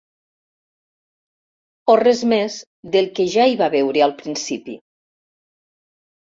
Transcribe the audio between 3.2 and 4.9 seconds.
ja hi va veure al principi.